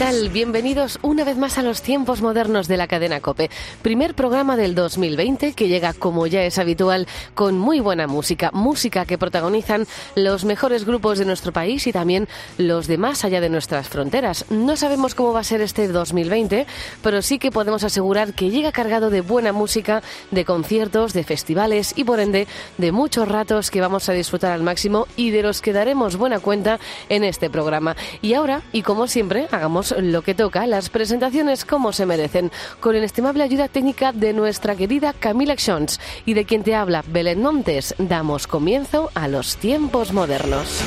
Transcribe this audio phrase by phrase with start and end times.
[0.00, 0.30] Tal?
[0.30, 3.50] Bienvenidos una vez más a los tiempos modernos de la cadena Cope.
[3.82, 8.50] Primer programa del 2020 que llega, como ya es habitual, con muy buena música.
[8.54, 13.42] Música que protagonizan los mejores grupos de nuestro país y también los de más allá
[13.42, 14.46] de nuestras fronteras.
[14.48, 16.66] No sabemos cómo va a ser este 2020,
[17.02, 21.92] pero sí que podemos asegurar que llega cargado de buena música, de conciertos, de festivales
[21.94, 25.60] y por ende de muchos ratos que vamos a disfrutar al máximo y de los
[25.60, 26.80] que daremos buena cuenta
[27.10, 27.96] en este programa.
[28.22, 32.50] Y ahora, y como siempre, hagamos lo que toca, las presentaciones como se merecen,
[32.80, 36.00] con la estimable ayuda técnica de nuestra querida Camila Xons.
[36.26, 40.82] Y de quien te habla Belén Montes, damos comienzo a los tiempos modernos.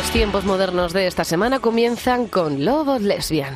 [0.00, 3.54] Los tiempos modernos de esta semana comienzan con Lobos Lesbian.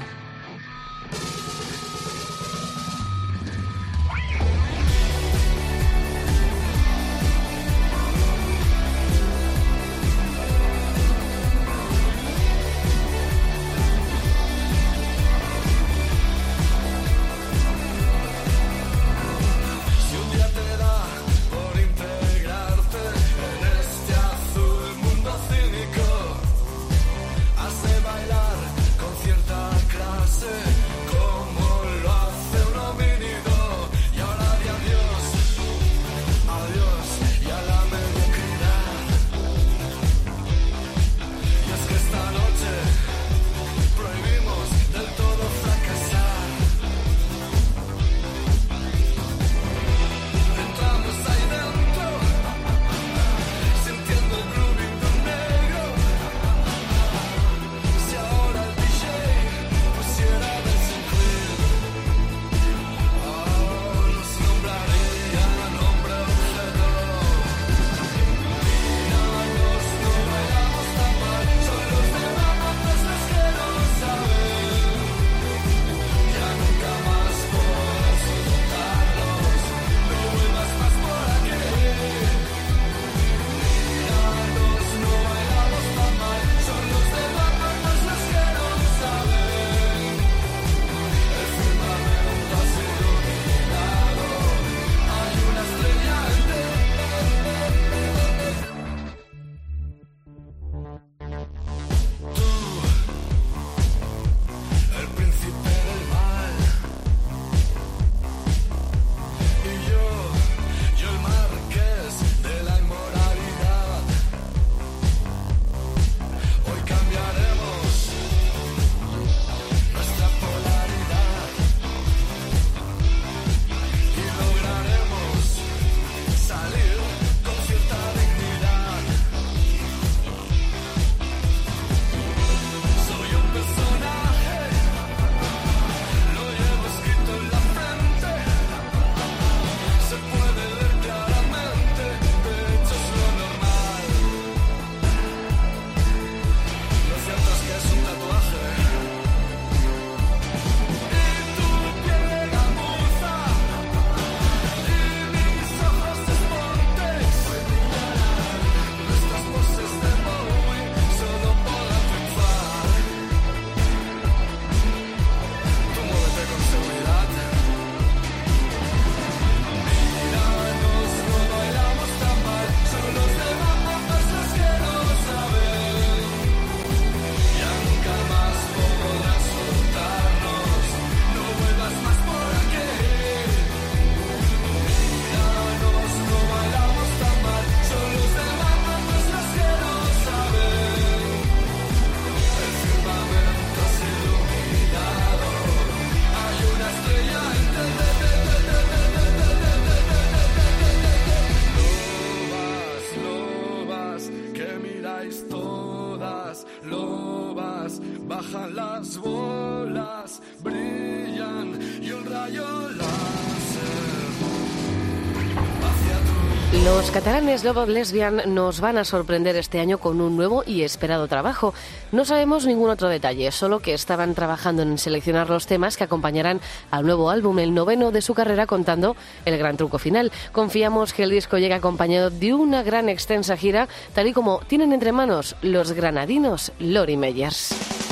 [217.55, 221.73] Catalanes Love Lesbian nos van a sorprender este año con un nuevo y esperado trabajo.
[222.11, 226.61] No sabemos ningún otro detalle, solo que estaban trabajando en seleccionar los temas que acompañarán
[226.91, 229.15] al nuevo álbum, el noveno de su carrera, contando
[229.45, 230.33] el gran truco final.
[230.51, 234.93] Confiamos que el disco llegue acompañado de una gran extensa gira, tal y como tienen
[234.93, 238.04] entre manos los granadinos Lori Meyers.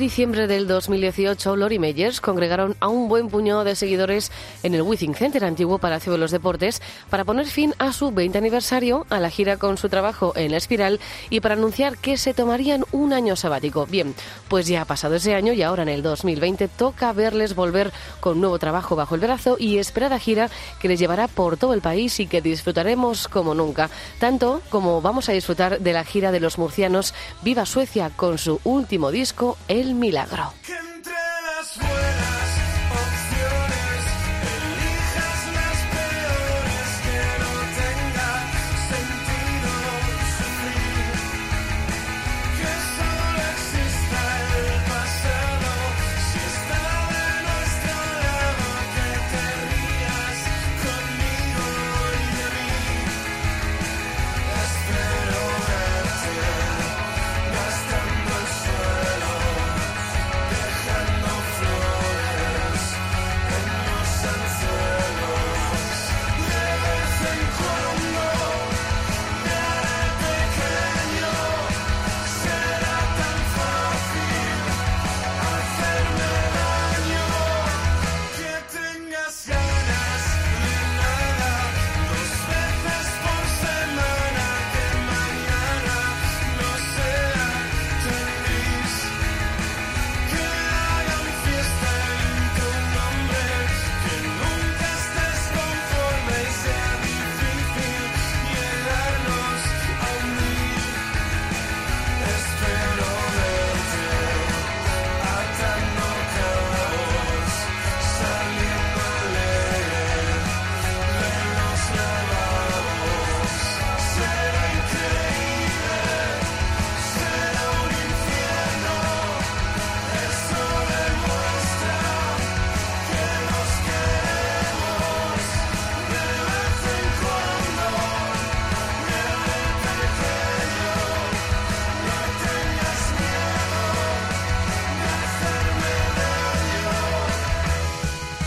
[0.00, 4.32] Diciembre del 2018, Lori Meyers congregaron a un buen puñado de seguidores
[4.62, 6.80] en el Withing Center, antiguo Palacio de los Deportes,
[7.10, 10.56] para poner fin a su 20 aniversario, a la gira con su trabajo en La
[10.56, 10.98] Espiral
[11.28, 13.86] y para anunciar que se tomarían un año sabático.
[13.86, 14.14] Bien,
[14.48, 18.40] pues ya ha pasado ese año y ahora en el 2020 toca verles volver con
[18.40, 20.50] nuevo trabajo bajo el brazo y esperada gira
[20.80, 25.28] que les llevará por todo el país y que disfrutaremos como nunca, tanto como vamos
[25.28, 27.12] a disfrutar de la gira de los murcianos
[27.42, 30.52] Viva Suecia con su último disco El Milagro.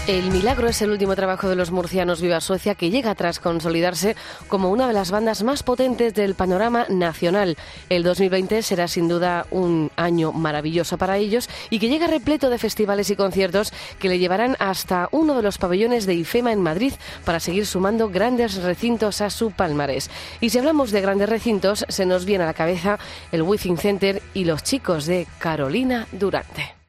[0.05, 4.17] El Milagro es el último trabajo de los murcianos Viva Suecia que llega tras consolidarse
[4.50, 7.55] como una de las bandas más potentes del panorama nacional.
[7.88, 12.57] El 2020 será sin duda un año maravilloso para ellos y que llega repleto de
[12.57, 16.91] festivales y conciertos que le llevarán hasta uno de los pabellones de IFEMA en Madrid
[17.24, 20.10] para seguir sumando grandes recintos a su palmarés.
[20.41, 23.00] Y si hablamos de grandes recintos, se nos viene a la cabeza
[23.31, 26.82] el Withing Center y los chicos de Carolina Durante.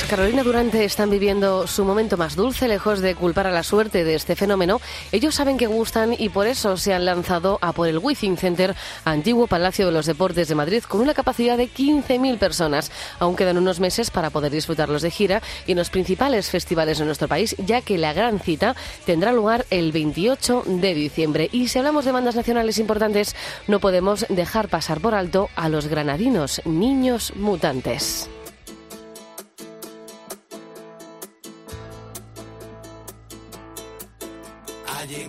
[0.00, 4.02] Los Carolina Durante están viviendo su momento más dulce, lejos de culpar a la suerte
[4.02, 4.80] de este fenómeno.
[5.12, 8.74] Ellos saben que gustan y por eso se han lanzado a por el Withing Center,
[9.04, 12.90] antiguo Palacio de los Deportes de Madrid, con una capacidad de 15.000 personas.
[13.18, 17.04] Aún quedan unos meses para poder disfrutarlos de gira y en los principales festivales de
[17.04, 21.50] nuestro país, ya que la gran cita tendrá lugar el 28 de diciembre.
[21.52, 25.88] Y si hablamos de bandas nacionales importantes, no podemos dejar pasar por alto a los
[25.88, 28.30] granadinos Niños Mutantes.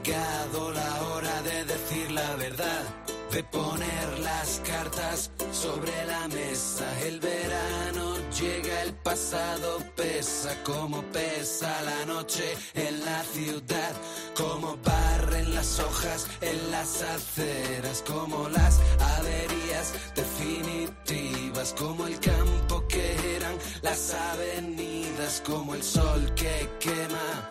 [0.03, 2.84] Llegado la hora de decir la verdad,
[3.31, 6.86] de poner las cartas sobre la mesa.
[7.05, 13.93] El verano llega, el pasado pesa, como pesa la noche en la ciudad,
[14.36, 15.21] como barren
[15.62, 18.80] las hojas en las aceras, como las
[19.18, 23.53] averías definitivas, como el campo que eran
[23.84, 27.50] las avenidas, como el sol que quema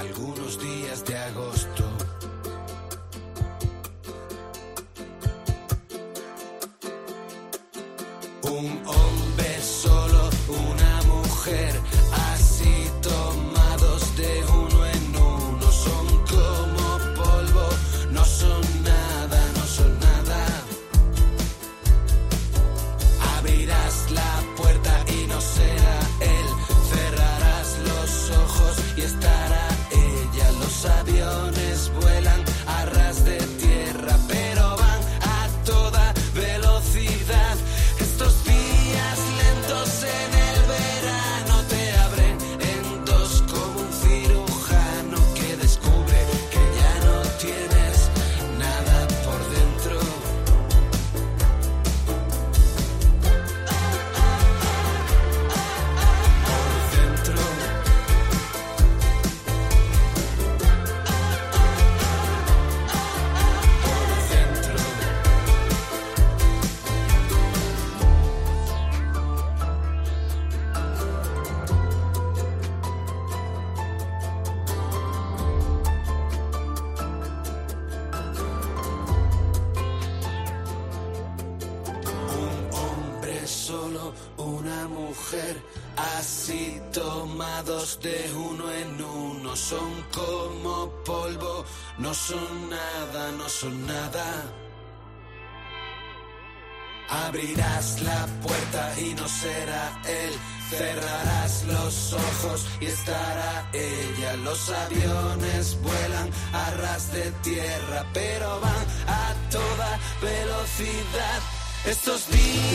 [0.00, 1.91] algunos días de agosto.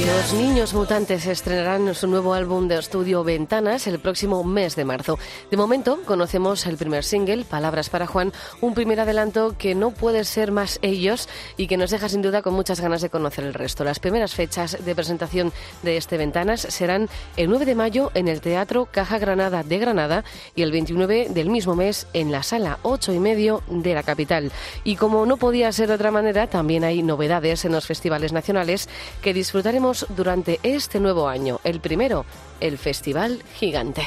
[0.05, 5.17] Los Niños Mutantes estrenarán su nuevo álbum de estudio Ventanas el próximo mes de marzo.
[5.49, 10.23] De momento conocemos el primer single, Palabras para Juan, un primer adelanto que no puede
[10.23, 11.27] ser más ellos
[11.57, 13.83] y que nos deja sin duda con muchas ganas de conocer el resto.
[13.83, 15.51] Las primeras fechas de presentación
[15.81, 20.23] de este Ventanas serán el 9 de mayo en el Teatro Caja Granada de Granada
[20.55, 24.51] y el 29 del mismo mes en la Sala 8 y medio de la capital.
[24.83, 28.89] Y como no podía ser de otra manera, también hay novedades en los festivales nacionales
[29.21, 31.59] que disfrutaremos durante este nuevo año.
[31.63, 32.25] El primero,
[32.59, 34.03] el Festival Gigante.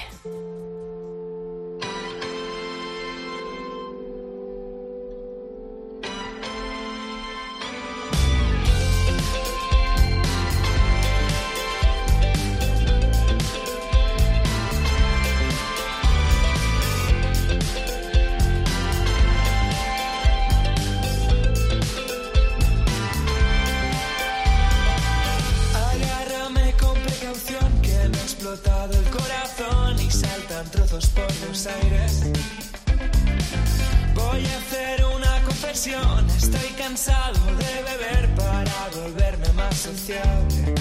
[35.87, 40.75] Estoy cansado de beber para volverme más sociable.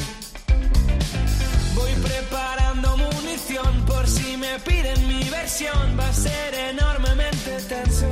[1.73, 8.09] Voy preparando munición por si me piden mi versión, va a ser enormemente tenso.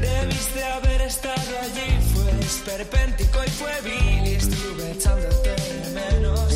[0.00, 6.54] Debiste haber estado allí, fue esperpéntico y fue vil y estuve echándote de menos.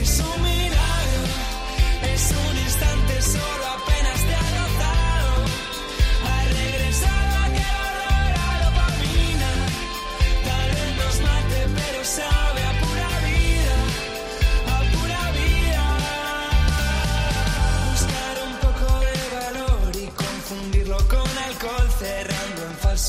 [0.00, 1.22] Es un milagro,
[2.14, 3.73] es un instante solo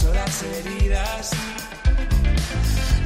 [0.06, 1.32] falso las heridas.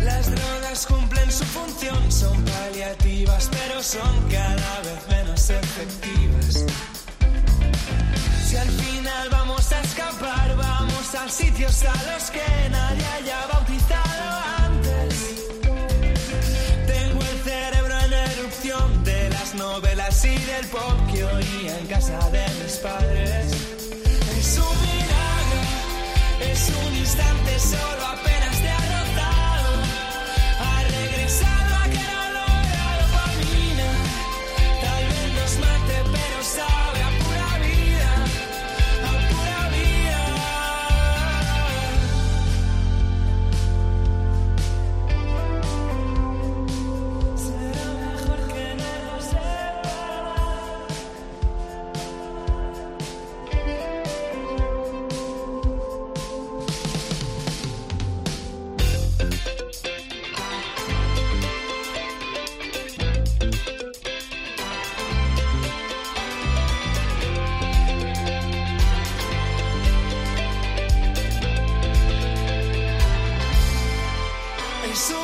[0.03, 6.65] Las drogas cumplen su función, son paliativas, pero son cada vez menos efectivas.
[8.45, 14.39] Si al final vamos a escapar, vamos a sitios a los que nadie haya bautizado
[14.57, 15.15] antes.
[16.87, 22.29] Tengo el cerebro en erupción de las novelas y del pop que oía en casa
[22.29, 23.78] de mis padres.
[26.59, 28.48] Es un instante solo apenas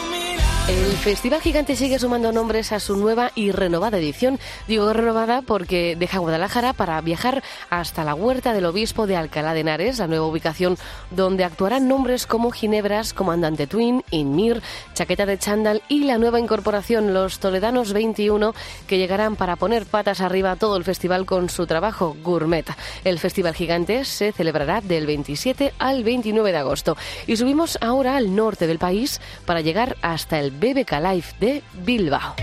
[0.05, 0.44] Es un milagro.
[0.67, 4.39] El Festival Gigante sigue sumando nombres a su nueva y renovada edición.
[4.67, 9.60] Digo renovada porque deja Guadalajara para viajar hasta la Huerta del Obispo de Alcalá de
[9.60, 10.75] Henares, la nueva ubicación
[11.12, 14.63] donde actuarán nombres como Ginebras, Comandante Twin, Inmir,
[14.95, 18.56] Chaqueta de Chandal y la nueva incorporación, los Toledanos 21,
[18.88, 22.65] que llegarán para poner patas arriba todo el festival con su trabajo gourmet.
[23.04, 26.97] El Festival Gigante se celebrará del 27 al 29 de agosto.
[27.28, 32.35] Y subimos ahora al norte del país para llegar hasta el BBK Live de Bilbao.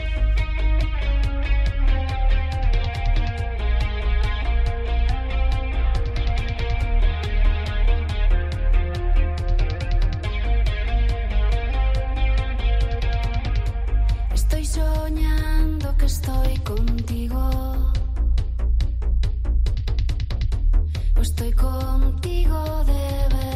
[14.35, 17.51] Estoy soñando que estoy contigo.
[21.17, 22.93] O estoy contigo de
[23.35, 23.52] verdad.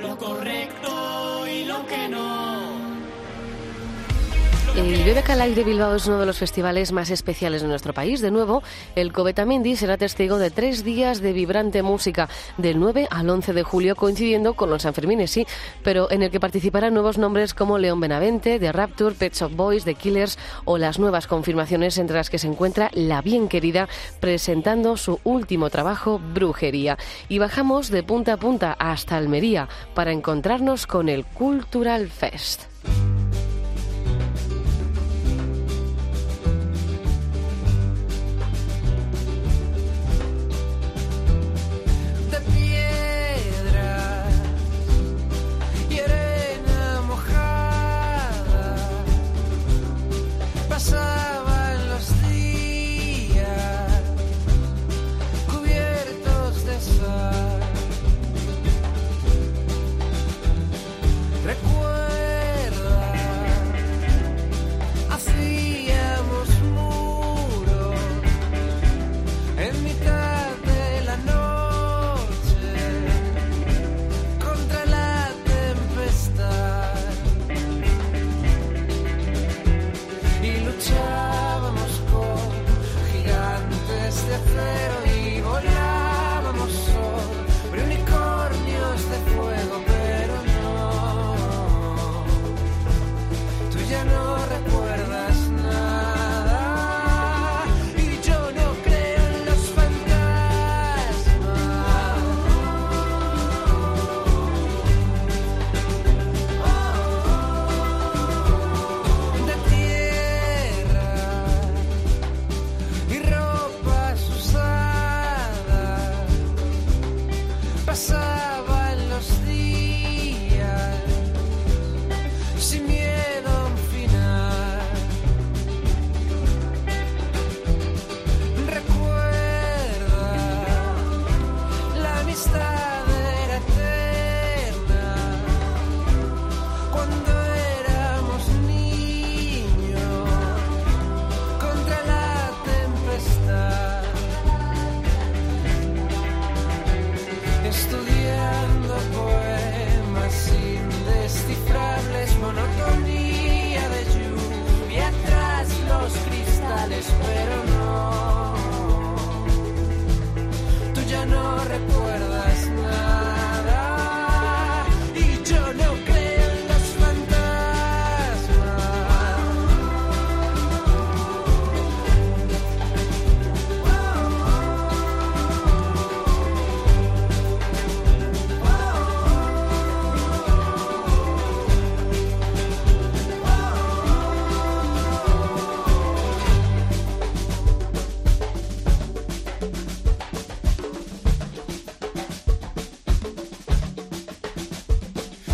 [0.00, 2.59] Lo correcto y lo que no.
[4.80, 8.22] El Live de Bilbao es uno de los festivales más especiales de nuestro país.
[8.22, 8.62] De nuevo,
[8.96, 13.62] el Cobetamindi será testigo de tres días de vibrante música, del 9 al 11 de
[13.62, 15.46] julio, coincidiendo con los Sanfermines, sí,
[15.84, 19.84] pero en el que participarán nuevos nombres como León Benavente, The Rapture, Pets of Boys,
[19.84, 23.86] The Killers o las nuevas confirmaciones entre las que se encuentra La Bien Querida
[24.18, 26.96] presentando su último trabajo, Brujería.
[27.28, 32.62] Y bajamos de punta a punta hasta Almería para encontrarnos con el Cultural Fest.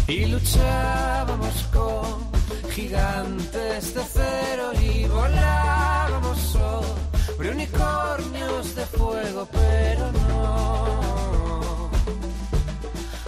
[0.08, 11.90] Y luchábamos con gigantes de cero y volábamos sobre unicornios de fuego, pero no,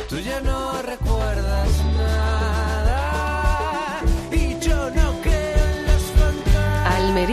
[0.08, 2.38] tú ya no recuerdas nada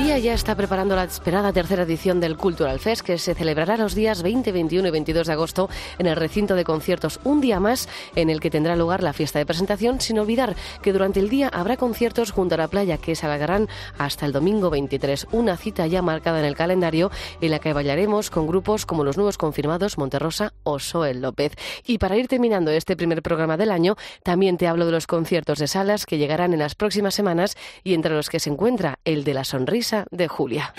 [0.06, 3.96] Almería ya está preparando la esperada tercera edición del Cultural Fest que se celebrará los
[3.96, 7.20] días 20, 21 y 22 de agosto en el recinto de conciertos.
[7.24, 10.94] Un día más en el que tendrá lugar la fiesta de presentación, sin olvidar que
[10.94, 14.70] durante el día habrá conciertos junto a la playa que se alargarán hasta el domingo
[14.70, 15.26] 23.
[15.32, 17.10] Una cita ya marcada en el calendario
[17.42, 21.54] en la que bailaremos con grupos como los nuevos confirmados Monterrosa o Soel López.
[21.84, 25.58] Y para ir terminando este primer programa del año, también te hablo de los conciertos
[25.58, 29.24] de salas que llegarán en las próximas semanas y entre los que se encuentra el
[29.24, 30.74] de la sonrisa de Julia.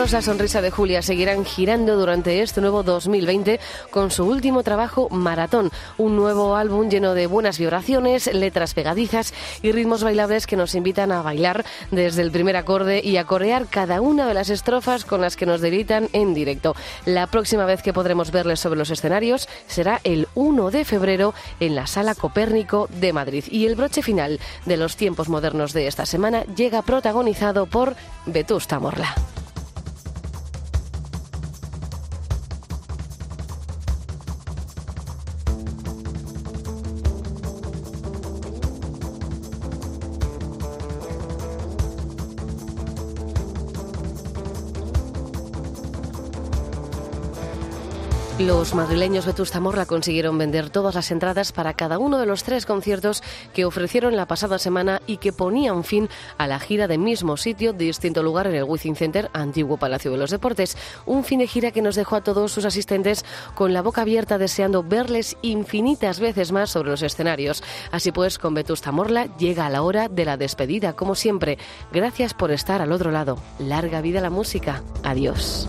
[0.00, 5.08] Los La Sonrisa de Julia seguirán girando durante este nuevo 2020 con su último trabajo
[5.10, 10.74] Maratón, un nuevo álbum lleno de buenas vibraciones, letras pegadizas y ritmos bailables que nos
[10.74, 15.04] invitan a bailar desde el primer acorde y a corear cada una de las estrofas
[15.04, 16.74] con las que nos deleitan en directo.
[17.04, 21.74] La próxima vez que podremos verles sobre los escenarios será el 1 de febrero en
[21.74, 23.44] la Sala Copérnico de Madrid.
[23.50, 28.80] Y el broche final de los tiempos modernos de esta semana llega protagonizado por Vetusta
[28.80, 29.14] Morla.
[48.40, 52.64] Los madrileños Vetusta Morla consiguieron vender todas las entradas para cada uno de los tres
[52.64, 53.22] conciertos
[53.52, 57.74] que ofrecieron la pasada semana y que ponían fin a la gira de mismo sitio,
[57.74, 60.78] distinto lugar en el Wizzing Center, antiguo Palacio de los Deportes.
[61.04, 64.38] Un fin de gira que nos dejó a todos sus asistentes con la boca abierta
[64.38, 67.62] deseando verles infinitas veces más sobre los escenarios.
[67.92, 71.58] Así pues, con Vetusta Morla llega la hora de la despedida, como siempre.
[71.92, 73.36] Gracias por estar al otro lado.
[73.58, 74.82] Larga vida la música.
[75.02, 75.68] Adiós.